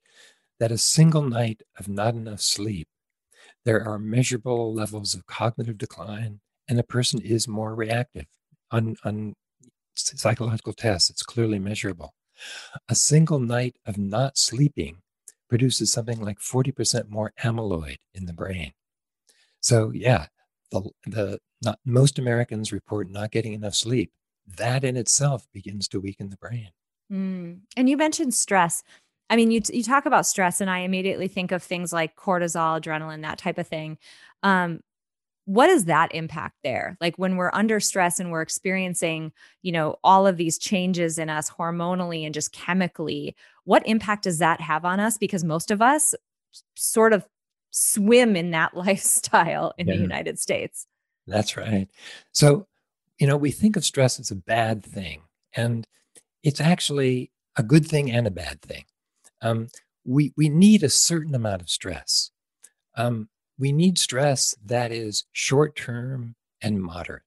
[0.60, 2.88] That a single night of not enough sleep,
[3.64, 8.26] there are measurable levels of cognitive decline, and a person is more reactive.
[8.72, 9.36] On, on
[9.96, 12.14] psychological tests, it's clearly measurable.
[12.90, 14.98] A single night of not sleeping
[15.48, 18.72] produces something like 40% more amyloid in the brain.
[19.60, 20.28] So, yeah,
[20.72, 24.12] the, the not, most Americans report not getting enough sleep.
[24.48, 26.70] That in itself begins to weaken the brain.
[27.12, 27.60] Mm.
[27.76, 28.84] And you mentioned stress.
[29.30, 32.82] I mean, you, you talk about stress, and I immediately think of things like cortisol,
[32.82, 33.98] adrenaline, that type of thing.
[34.44, 34.82] Um,
[35.46, 39.32] what is that impact there like when we're under stress and we're experiencing
[39.64, 44.38] you know all of these changes in us hormonally and just chemically what impact does
[44.38, 46.14] that have on us because most of us
[46.76, 47.26] sort of
[47.72, 49.96] swim in that lifestyle in yeah.
[49.96, 50.86] the united states
[51.28, 51.88] that's right
[52.32, 52.68] so
[53.20, 55.22] you know we think of stress as a bad thing
[55.54, 55.88] and
[56.44, 58.84] it's actually a good thing and a bad thing
[59.42, 59.68] um,
[60.06, 62.32] we we need a certain amount of stress
[62.96, 67.22] um, we need stress that is short term and moderate.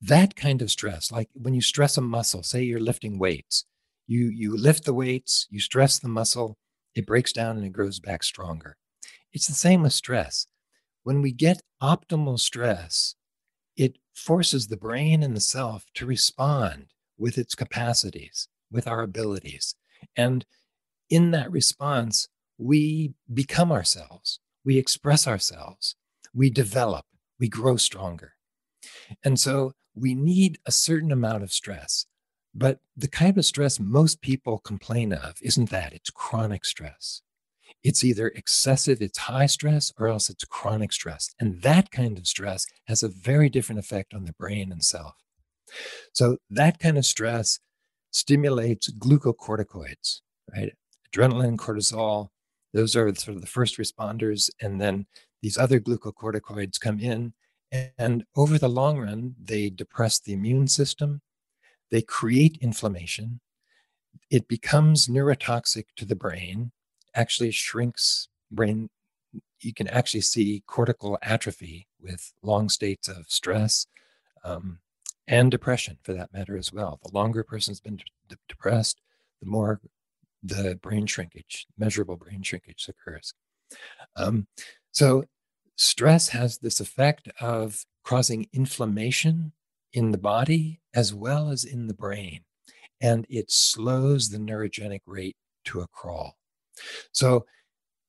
[0.00, 3.64] That kind of stress, like when you stress a muscle, say you're lifting weights,
[4.06, 6.56] you, you lift the weights, you stress the muscle,
[6.94, 8.76] it breaks down and it grows back stronger.
[9.32, 10.46] It's the same with stress.
[11.02, 13.14] When we get optimal stress,
[13.76, 16.86] it forces the brain and the self to respond
[17.18, 19.74] with its capacities, with our abilities.
[20.16, 20.44] And
[21.10, 25.94] in that response, we become ourselves we express ourselves,
[26.32, 27.04] we develop,
[27.38, 28.32] we grow stronger.
[29.22, 32.06] And so we need a certain amount of stress.
[32.54, 37.20] But the kind of stress most people complain of isn't that, it's chronic stress.
[37.82, 41.34] it's either excessive, it's high stress, or else it's chronic stress.
[41.38, 45.14] And that kind of stress has a very different effect on the brain and self.
[46.12, 47.58] So that kind of stress
[48.10, 50.20] stimulates glucocorticoids,
[50.54, 50.72] right?
[51.10, 52.28] Adrenaline, cortisol,
[52.72, 54.50] those are sort of the first responders.
[54.60, 55.06] And then
[55.42, 57.32] these other glucocorticoids come in.
[57.98, 61.22] And over the long run, they depress the immune system,
[61.90, 63.40] they create inflammation,
[64.30, 66.72] it becomes neurotoxic to the brain,
[67.14, 68.90] actually shrinks brain.
[69.60, 73.86] You can actually see cortical atrophy with long states of stress
[74.44, 74.78] um,
[75.26, 77.00] and depression, for that matter, as well.
[77.02, 79.00] The longer a person's been d- depressed,
[79.40, 79.80] the more
[80.42, 83.32] the brain shrinkage, measurable brain shrinkage occurs.
[84.16, 84.46] Um,
[84.92, 85.24] so,
[85.76, 89.52] stress has this effect of causing inflammation
[89.92, 92.44] in the body as well as in the brain,
[93.00, 96.36] and it slows the neurogenic rate to a crawl.
[97.12, 97.46] So,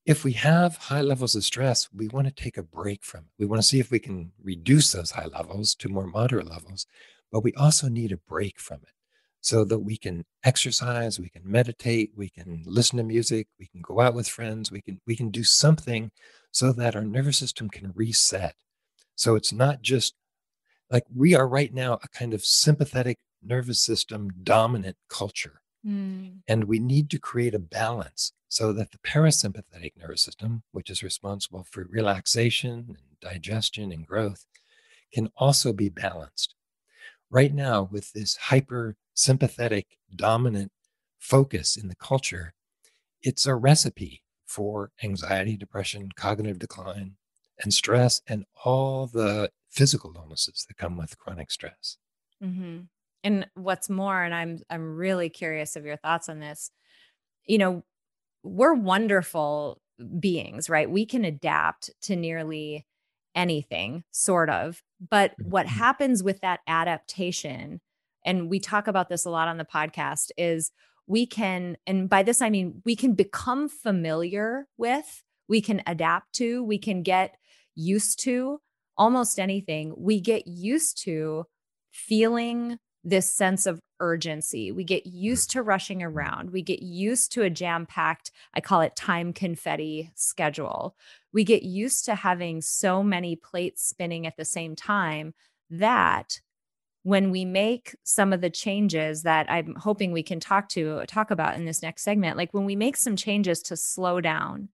[0.05, 3.31] if we have high levels of stress, we want to take a break from it.
[3.39, 6.85] We want to see if we can reduce those high levels to more moderate levels,
[7.31, 8.93] but we also need a break from it
[9.41, 13.81] so that we can exercise, we can meditate, we can listen to music, we can
[13.81, 16.11] go out with friends, we can we can do something
[16.51, 18.55] so that our nervous system can reset.
[19.15, 20.13] So it's not just
[20.91, 25.61] like we are right now a kind of sympathetic nervous system dominant culture.
[25.85, 26.39] Mm.
[26.47, 31.03] And we need to create a balance so that the parasympathetic nervous system, which is
[31.03, 34.45] responsible for relaxation and digestion and growth,
[35.13, 36.55] can also be balanced.
[37.29, 40.71] Right now, with this hyper sympathetic dominant
[41.19, 42.53] focus in the culture,
[43.21, 47.17] it's a recipe for anxiety, depression, cognitive decline,
[47.61, 51.97] and stress, and all the physical illnesses that come with chronic stress.
[52.41, 52.83] Mm-hmm.
[53.25, 56.71] And what's more, and I'm I'm really curious of your thoughts on this.
[57.45, 57.83] You know,
[58.45, 59.81] we're wonderful
[60.19, 60.89] beings, right?
[60.89, 62.85] We can adapt to nearly
[63.33, 64.81] anything, sort of.
[65.09, 65.77] But what mm-hmm.
[65.77, 67.81] happens with that adaptation,
[68.25, 70.71] and we talk about this a lot on the podcast, is
[71.07, 76.33] we can, and by this I mean we can become familiar with, we can adapt
[76.35, 77.35] to, we can get
[77.75, 78.59] used to
[78.97, 79.93] almost anything.
[79.97, 81.45] We get used to
[81.91, 84.71] feeling this sense of urgency.
[84.71, 85.11] We get mm.
[85.13, 86.05] used to rushing mm.
[86.05, 86.51] around.
[86.51, 90.95] We get used to a jam packed, I call it time confetti schedule.
[91.33, 95.33] We get used to having so many plates spinning at the same time
[95.69, 96.39] that
[97.03, 101.29] when we make some of the changes that I'm hoping we can talk to talk
[101.29, 104.69] about in this next segment, like when we make some changes to slow down,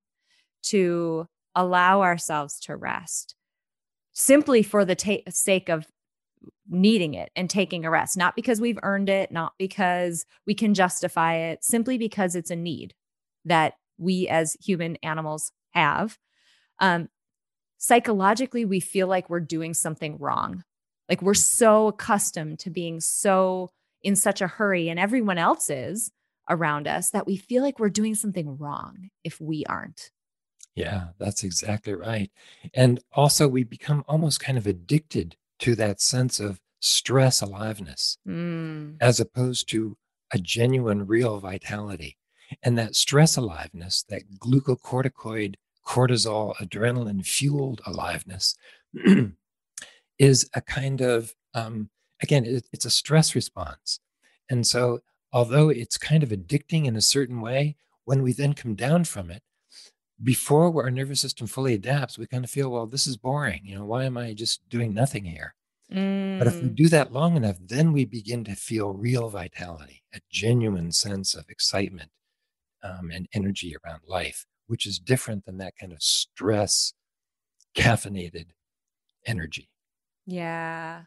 [0.64, 3.36] to allow ourselves to rest,
[4.14, 5.86] simply for the ta- sake of
[6.72, 10.74] needing it and taking a rest, not because we've earned it, not because we can
[10.74, 12.94] justify it, simply because it's a need
[13.46, 16.18] that we as human animals have.
[16.80, 17.10] Um,
[17.78, 20.64] psychologically, we feel like we're doing something wrong.
[21.10, 23.70] Like we're so accustomed to being so
[24.02, 26.10] in such a hurry, and everyone else is
[26.50, 30.10] around us that we feel like we're doing something wrong if we aren't.
[30.74, 32.32] Yeah, that's exactly right.
[32.74, 38.96] And also, we become almost kind of addicted to that sense of stress aliveness mm.
[39.00, 39.96] as opposed to
[40.34, 42.18] a genuine, real vitality.
[42.64, 48.56] And that stress aliveness, that glucocorticoid, cortisol, adrenaline fueled aliveness
[50.20, 51.90] is a kind of, um,
[52.22, 54.00] again, it, it's a stress response.
[54.50, 55.00] And so,
[55.32, 59.32] although it's kind of addicting in a certain way, when we then come down from
[59.32, 59.44] it,
[60.24, 63.62] before our nervous system fully adapts, we kind of feel, well, this is boring.
[63.64, 65.56] You know, why am I just doing nothing here?
[65.92, 66.38] Mm.
[66.38, 66.76] But if we mm.
[66.76, 71.46] do that long enough, then we begin to feel real vitality, a genuine sense of
[71.50, 72.12] excitement
[72.84, 76.94] um, and energy around life, which is different than that kind of stress,
[77.76, 78.48] caffeinated
[79.26, 79.70] energy.
[80.26, 81.04] Yeah.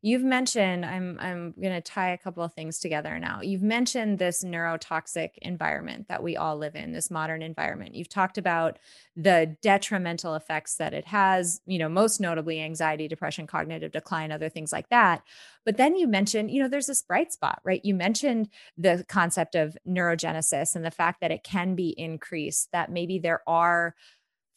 [0.00, 3.40] You've mentioned I'm I'm going to tie a couple of things together now.
[3.42, 7.94] You've mentioned this neurotoxic environment that we all live in, this modern environment.
[7.94, 8.78] You've talked about
[9.16, 14.48] the detrimental effects that it has, you know, most notably anxiety, depression, cognitive decline, other
[14.48, 15.22] things like that.
[15.64, 17.84] But then you mentioned, you know, there's this bright spot, right?
[17.84, 22.92] You mentioned the concept of neurogenesis and the fact that it can be increased, that
[22.92, 23.94] maybe there are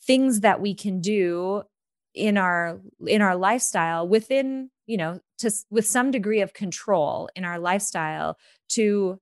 [0.03, 1.63] things that we can do
[2.13, 7.45] in our in our lifestyle within you know to with some degree of control in
[7.45, 8.37] our lifestyle
[8.69, 9.19] to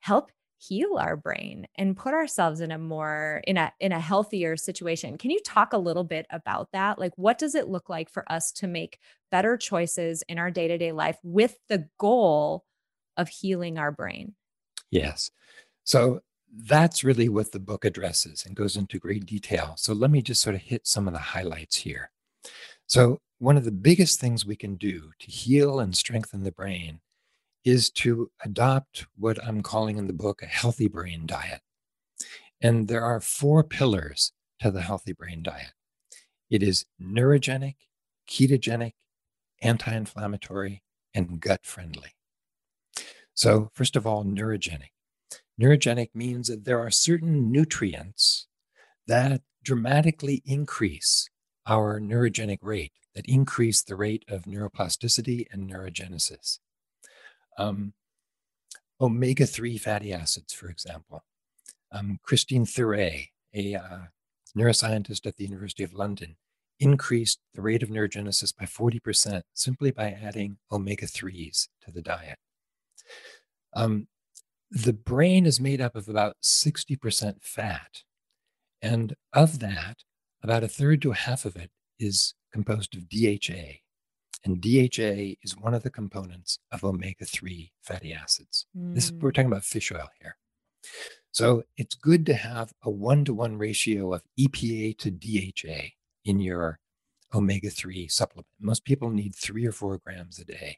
[0.00, 4.56] help heal our brain and put ourselves in a more in a in a healthier
[4.56, 8.10] situation can you talk a little bit about that like what does it look like
[8.10, 8.98] for us to make
[9.30, 12.64] better choices in our day-to-day life with the goal
[13.16, 14.34] of healing our brain
[14.90, 15.30] yes
[15.84, 16.20] so
[16.56, 19.74] that's really what the book addresses and goes into great detail.
[19.76, 22.10] So let me just sort of hit some of the highlights here.
[22.94, 27.00] So, one of the biggest things we can do to heal and strengthen the brain
[27.64, 31.60] is to adopt what I'm calling in the book a healthy brain diet.
[32.62, 35.72] And there are four pillars to the healthy brain diet
[36.48, 37.74] it is neurogenic,
[38.30, 38.92] ketogenic,
[39.60, 42.12] anti inflammatory, and gut friendly.
[43.34, 44.92] So, first of all, neurogenic.
[45.60, 48.46] Neurogenic means that there are certain nutrients
[49.08, 51.28] that dramatically increase
[51.66, 56.58] our neurogenic rate, that increase the rate of neuroplasticity and neurogenesis.
[57.58, 57.92] Um,
[59.00, 61.24] omega 3 fatty acids, for example.
[61.92, 63.98] Um, Christine Thuret, a uh,
[64.56, 66.36] neuroscientist at the University of London,
[66.80, 72.38] increased the rate of neurogenesis by 40% simply by adding omega 3s to the diet.
[73.74, 74.08] Um,
[74.70, 78.02] the brain is made up of about 60% fat.
[78.82, 79.98] And of that,
[80.44, 83.80] about a third to a half of it is composed of DHA.
[84.44, 88.66] And DHA is one of the components of omega 3 fatty acids.
[88.78, 88.94] Mm.
[88.94, 90.36] This we're talking about fish oil here.
[91.32, 95.88] So it's good to have a one to one ratio of EPA to DHA
[96.26, 96.78] in your
[97.34, 98.46] omega 3 supplement.
[98.60, 100.76] Most people need three or four grams a day.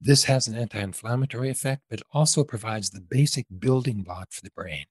[0.00, 4.50] This has an anti inflammatory effect, but also provides the basic building block for the
[4.50, 4.86] brain.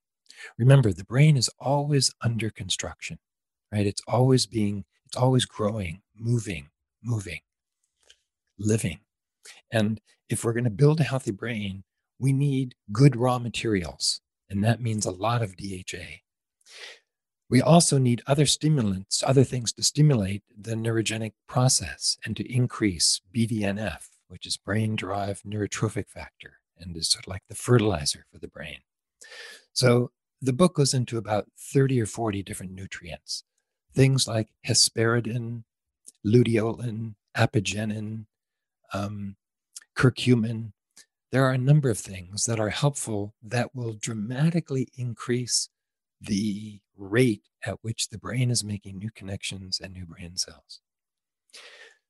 [0.57, 3.19] Remember, the brain is always under construction,
[3.71, 3.87] right?
[3.87, 6.69] It's always being, it's always growing, moving,
[7.03, 7.39] moving,
[8.57, 8.99] living.
[9.71, 11.83] And if we're going to build a healthy brain,
[12.19, 14.21] we need good raw materials.
[14.49, 16.21] And that means a lot of DHA.
[17.49, 23.19] We also need other stimulants, other things to stimulate the neurogenic process and to increase
[23.35, 28.39] BDNF, which is brain derived neurotrophic factor and is sort of like the fertilizer for
[28.39, 28.77] the brain.
[29.73, 30.11] So
[30.41, 33.43] the book goes into about 30 or 40 different nutrients,
[33.93, 35.63] things like hesperidin,
[36.25, 38.25] luteolin, apigenin,
[38.93, 39.35] um,
[39.97, 40.71] curcumin.
[41.31, 45.69] There are a number of things that are helpful that will dramatically increase
[46.19, 50.81] the rate at which the brain is making new connections and new brain cells.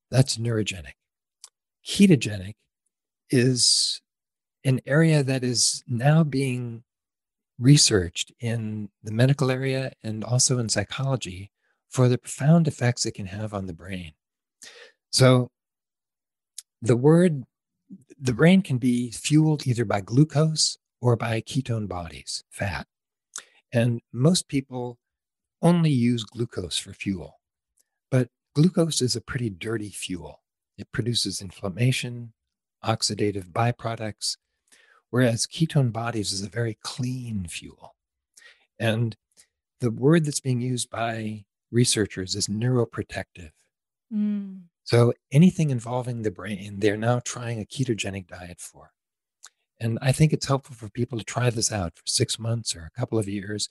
[0.09, 0.93] That's neurogenic
[1.85, 2.55] ketogenic
[3.29, 4.01] is
[4.63, 6.83] an area that is now being
[7.59, 11.50] researched in the medical area and also in psychology
[11.91, 14.13] for the profound effects it can have on the brain.
[15.11, 15.49] So,
[16.81, 17.43] the word,
[18.19, 22.87] the brain can be fueled either by glucose or by ketone bodies, fat.
[23.73, 24.97] And most people
[25.61, 27.39] only use glucose for fuel.
[28.09, 30.41] But glucose is a pretty dirty fuel.
[30.77, 32.33] It produces inflammation,
[32.83, 34.37] oxidative byproducts,
[35.09, 37.95] whereas ketone bodies is a very clean fuel.
[38.79, 39.15] And
[39.81, 43.51] the word that's being used by researchers is neuroprotective.
[44.13, 44.63] Mm.
[44.83, 48.91] So anything involving the brain, they're now trying a ketogenic diet for.
[49.79, 52.81] And I think it's helpful for people to try this out for six months or
[52.81, 53.69] a couple of years.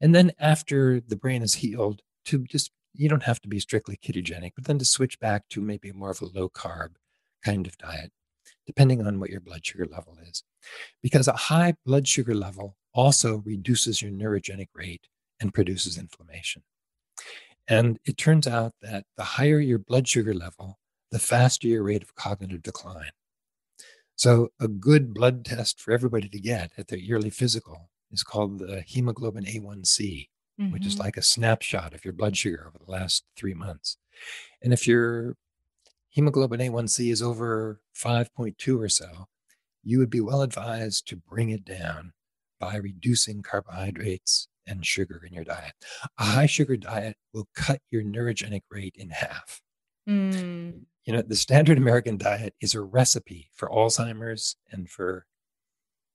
[0.00, 3.96] And then after the brain is healed, to just you don't have to be strictly
[3.96, 6.90] ketogenic, but then to switch back to maybe more of a low carb
[7.44, 8.12] kind of diet,
[8.66, 10.44] depending on what your blood sugar level is.
[11.02, 15.06] Because a high blood sugar level also reduces your neurogenic rate
[15.40, 16.62] and produces inflammation.
[17.68, 20.78] And it turns out that the higher your blood sugar level,
[21.10, 23.12] the faster your rate of cognitive decline.
[24.16, 28.58] So, a good blood test for everybody to get at their yearly physical is called
[28.58, 30.28] the hemoglobin A1C
[30.60, 30.72] mm-hmm.
[30.72, 31.04] which is mm-hmm.
[31.04, 33.96] like a snapshot of your blood sugar over the last three months.
[34.62, 35.36] And if your
[36.10, 39.28] hemoglobin A1C is over 5.2 or so,
[39.82, 42.12] you would be well advised to bring it down
[42.60, 45.72] by reducing carbohydrates and sugar in your diet.
[46.18, 49.60] A high sugar diet will cut your neurogenic rate in half.
[50.08, 50.82] Mm.
[51.04, 55.26] You know, the standard American diet is a recipe for Alzheimer's and for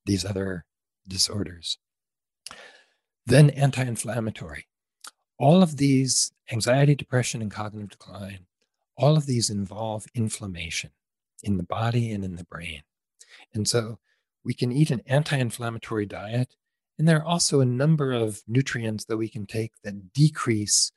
[0.05, 0.65] these other
[1.07, 1.77] disorders.
[3.25, 4.67] Then anti inflammatory.
[5.39, 8.47] All of these, anxiety, depression, and cognitive decline,
[8.97, 10.91] all of these involve inflammation
[11.43, 12.81] in the body and in the brain.
[13.53, 13.99] And so
[14.43, 16.55] we can eat an anti inflammatory diet.
[16.97, 20.91] And there are also a number of nutrients that we can take that decrease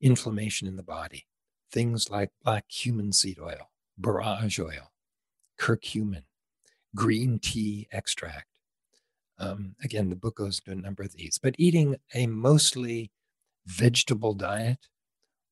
[0.00, 1.26] inflammation in the body.
[1.70, 4.92] Things like black cumin seed oil, borage oil,
[5.58, 6.24] curcumin,
[6.94, 8.46] green tea extract,
[9.42, 13.10] um, again, the book goes into a number of these, but eating a mostly
[13.66, 14.86] vegetable diet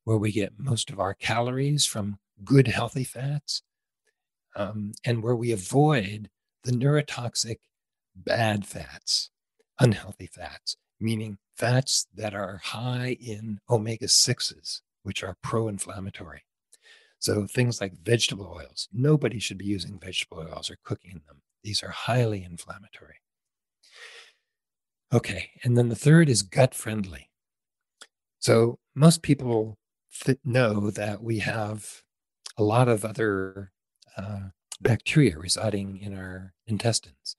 [0.04, 3.62] where we get most of our calories from good, healthy fats,
[4.54, 6.30] um, and where we avoid
[6.62, 7.56] the neurotoxic
[8.14, 9.30] bad fats.
[9.80, 16.42] Unhealthy fats, meaning fats that are high in omega 6s, which are pro inflammatory.
[17.18, 21.42] So things like vegetable oils, nobody should be using vegetable oils or cooking them.
[21.64, 23.16] These are highly inflammatory.
[25.12, 27.30] Okay, and then the third is gut friendly.
[28.38, 29.76] So most people
[30.24, 32.02] th- know that we have
[32.56, 33.72] a lot of other
[34.16, 34.50] uh,
[34.80, 37.36] bacteria residing in our intestines.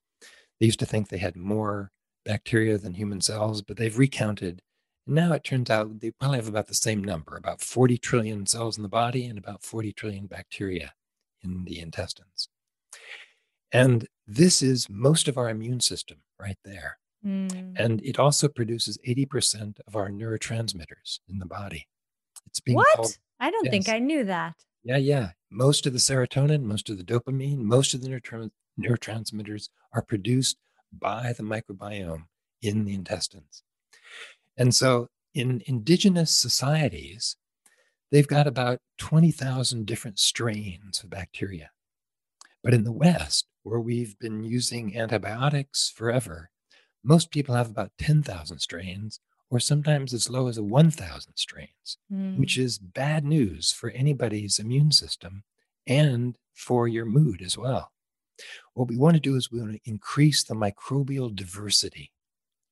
[0.59, 1.91] They used to think they had more
[2.25, 4.61] bacteria than human cells, but they've recounted.
[5.05, 8.45] And now it turns out they probably have about the same number about 40 trillion
[8.45, 10.93] cells in the body and about 40 trillion bacteria
[11.43, 12.49] in the intestines.
[13.71, 16.97] And this is most of our immune system right there.
[17.25, 17.73] Mm.
[17.77, 21.87] And it also produces 80% of our neurotransmitters in the body.
[22.47, 22.95] It's being what?
[22.95, 23.71] Called, I don't yes.
[23.71, 24.55] think I knew that.
[24.83, 25.29] Yeah, yeah.
[25.51, 30.57] Most of the serotonin, most of the dopamine, most of the neurotransmitters are produced
[30.91, 32.25] by the microbiome
[32.61, 33.63] in the intestines.
[34.57, 37.37] And so in indigenous societies,
[38.11, 41.71] they've got about 20,000 different strains of bacteria.
[42.63, 46.51] But in the West, where we've been using antibiotics forever,
[47.03, 49.19] most people have about 10,000 strains,
[49.49, 52.37] or sometimes as low as 1,000 strains, mm.
[52.37, 55.43] which is bad news for anybody's immune system
[55.87, 57.91] and for your mood as well.
[58.73, 62.11] What we want to do is we want to increase the microbial diversity,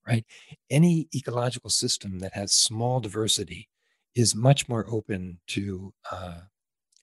[0.07, 0.25] right?
[0.69, 3.69] Any ecological system that has small diversity
[4.15, 6.41] is much more open to uh,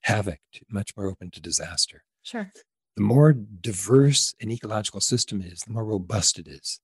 [0.02, 0.40] havoc,
[0.70, 2.04] much more open to disaster.
[2.22, 2.52] Sure.
[2.96, 6.80] The more diverse an ecological system is, the more robust it is,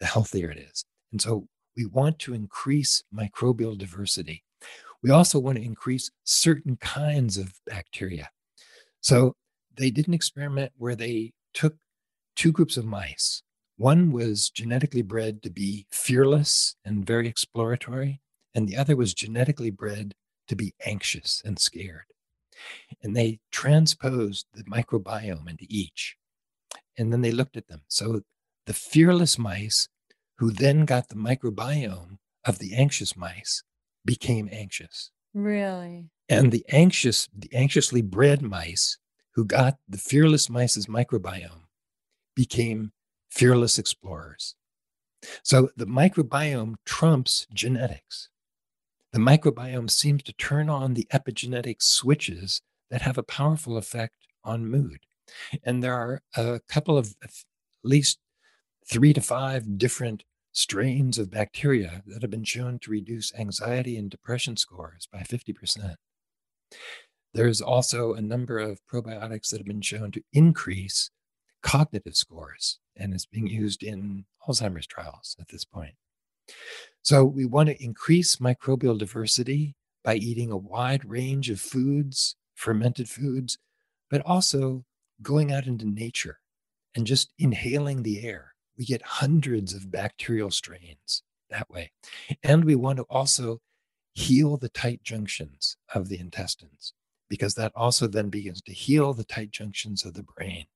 [0.00, 0.84] the healthier it is.
[1.12, 4.42] And so we want to increase microbial diversity.
[5.02, 8.30] We also want to increase certain kinds of bacteria.
[9.00, 9.34] So
[9.76, 11.76] they did an experiment where they took
[12.36, 13.42] two groups of mice.
[13.76, 18.20] One was genetically bred to be fearless and very exploratory,
[18.54, 20.14] and the other was genetically bred
[20.48, 22.04] to be anxious and scared.
[23.02, 26.16] And they transposed the microbiome into each.
[26.98, 27.82] And then they looked at them.
[27.88, 28.20] So
[28.66, 29.88] the fearless mice,
[30.38, 33.62] who then got the microbiome of the anxious mice,
[34.04, 35.10] became anxious.
[35.32, 36.10] Really?
[36.28, 38.98] And the anxious, the anxiously bred mice
[39.34, 41.64] who got the fearless mice's microbiome
[42.34, 42.92] became
[43.30, 44.54] fearless explorers.
[45.42, 48.28] So the microbiome trumps genetics.
[49.12, 54.14] The microbiome seems to turn on the epigenetic switches that have a powerful effect
[54.44, 55.00] on mood.
[55.62, 57.30] And there are a couple of at
[57.84, 58.18] least
[58.88, 64.10] three to five different strains of bacteria that have been shown to reduce anxiety and
[64.10, 65.94] depression scores by 50%.
[67.32, 71.10] There's also a number of probiotics that have been shown to increase
[71.62, 75.94] cognitive scores and is being used in Alzheimer's trials at this point.
[77.02, 83.08] So we want to increase microbial diversity by eating a wide range of foods, fermented
[83.08, 83.58] foods,
[84.10, 84.84] but also
[85.22, 86.38] going out into nature
[86.96, 88.54] and just inhaling the air.
[88.76, 91.92] We get hundreds of bacterial strains that way.
[92.42, 93.60] And we want to also
[94.14, 96.94] heal the tight junctions of the intestines
[97.30, 100.66] because that also then begins to heal the tight junctions of the brain,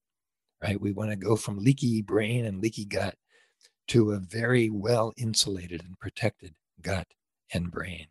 [0.62, 0.80] right?
[0.80, 3.16] We want to go from leaky brain and leaky gut
[3.88, 7.08] to a very well insulated and protected gut
[7.52, 8.06] and brain.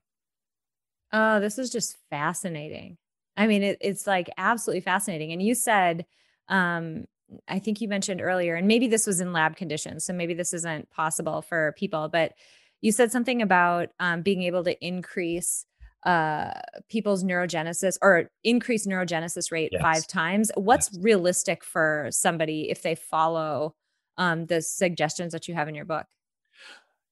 [1.11, 2.97] Oh, this is just fascinating.
[3.37, 5.31] I mean, it, it's like absolutely fascinating.
[5.31, 6.05] And you said,
[6.49, 7.05] um,
[7.47, 10.53] I think you mentioned earlier, and maybe this was in lab conditions, so maybe this
[10.53, 12.33] isn't possible for people, but
[12.81, 15.65] you said something about um, being able to increase
[16.05, 16.51] uh,
[16.89, 19.81] people's neurogenesis or increase neurogenesis rate yes.
[19.81, 20.51] five times.
[20.55, 21.03] What's yes.
[21.03, 23.75] realistic for somebody if they follow
[24.17, 26.05] um, the suggestions that you have in your book?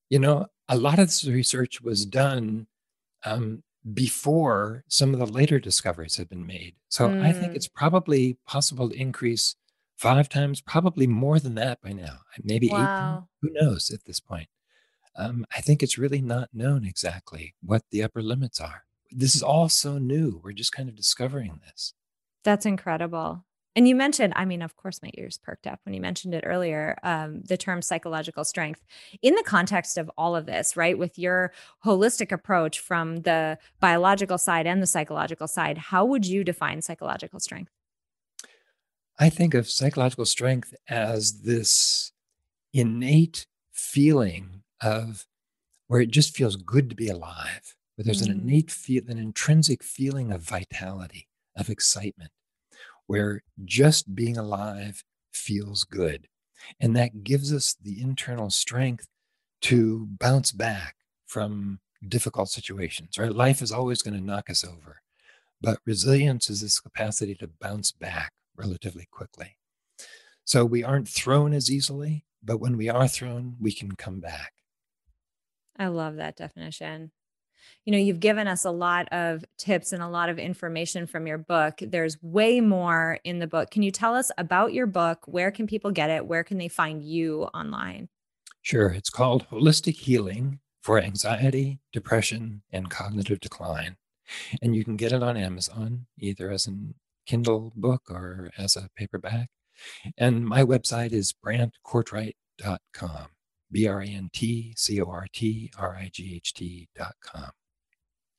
[0.09, 2.67] You know, a lot of this research was done
[3.23, 3.63] um,
[3.93, 6.75] before some of the later discoveries had been made.
[6.89, 7.23] So mm.
[7.23, 7.73] I think it's mm.
[7.73, 9.55] probably possible to increase
[9.97, 13.19] five times, probably more than that by now, maybe wow.
[13.19, 13.27] eight.
[13.41, 14.47] Who knows at this point?
[15.15, 18.85] Um, I think it's really not known exactly what the upper limits are.
[19.11, 20.41] This is all so new.
[20.43, 21.93] We're just kind of discovering this.
[22.43, 23.45] That's incredible.
[23.75, 26.43] And you mentioned, I mean, of course, my ears perked up when you mentioned it
[26.45, 28.83] earlier, um, the term psychological strength.
[29.21, 31.53] In the context of all of this, right, with your
[31.85, 37.39] holistic approach from the biological side and the psychological side, how would you define psychological
[37.39, 37.71] strength?
[39.17, 42.11] I think of psychological strength as this
[42.73, 45.25] innate feeling of
[45.87, 48.31] where it just feels good to be alive, where there's mm-hmm.
[48.31, 51.27] an innate feel, an intrinsic feeling of vitality,
[51.57, 52.31] of excitement,
[53.07, 55.03] where just being alive
[55.33, 56.27] feels good.
[56.79, 59.07] And that gives us the internal strength
[59.63, 63.31] to bounce back from difficult situations, right?
[63.33, 65.01] Life is always going to knock us over,
[65.59, 69.57] but resilience is this capacity to bounce back relatively quickly.
[70.45, 74.53] So we aren't thrown as easily, but when we are thrown, we can come back.
[75.81, 77.11] I love that definition.
[77.85, 81.25] You know, you've given us a lot of tips and a lot of information from
[81.25, 81.79] your book.
[81.81, 83.71] There's way more in the book.
[83.71, 85.23] Can you tell us about your book?
[85.25, 86.27] Where can people get it?
[86.27, 88.09] Where can they find you online?
[88.61, 88.89] Sure.
[88.89, 93.97] It's called Holistic Healing for Anxiety, Depression, and Cognitive Decline.
[94.61, 96.73] And you can get it on Amazon, either as a
[97.25, 99.49] Kindle book or as a paperback.
[100.17, 103.27] And my website is brantcortright.com,
[103.71, 107.51] B R A N T C O R T R I G H T.com.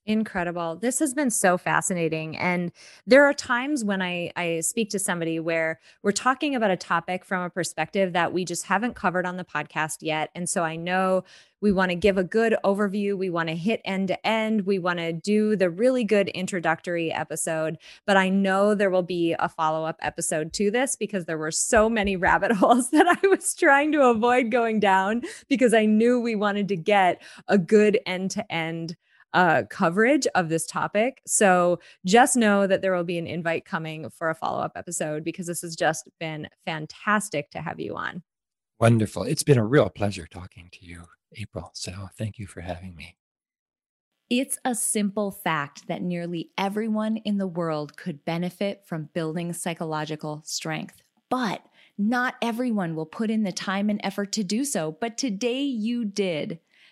[0.05, 0.75] Incredible.
[0.75, 2.37] This has been so fascinating.
[2.37, 2.73] And
[3.07, 7.25] there are times when I, I speak to somebody where we're talking about a topic
[7.25, 10.31] from a perspective that we just haven't covered on the podcast yet.
[10.35, 11.23] And so I know
[11.61, 13.17] we want to give a good overview.
[13.17, 14.67] We want to hit end to end.
[14.67, 17.79] We want to do the really good introductory episode.
[18.05, 21.53] But I know there will be a follow up episode to this because there were
[21.53, 26.19] so many rabbit holes that I was trying to avoid going down because I knew
[26.19, 28.97] we wanted to get a good end to end
[29.35, 31.23] uh, coverage of this topic.
[31.27, 35.25] So just know that there will be an invite coming for a follow up episode
[35.25, 38.23] because this has just been fantastic to have you on.
[38.81, 39.23] Wonderful.
[39.25, 41.05] It's been a real pleasure talking to you,
[41.37, 41.71] April.
[41.75, 43.17] So thank you for having me.
[44.29, 50.43] It's a simple fact that nearly everyone in the world could benefit from building psychological
[50.47, 51.63] strength, but
[51.99, 54.97] not everyone will put in the time and effort to do so.
[54.99, 56.61] But today you did.